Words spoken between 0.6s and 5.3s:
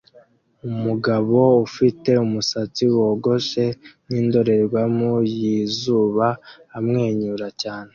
Umugabo ufite umusatsi wogoshe nindorerwamo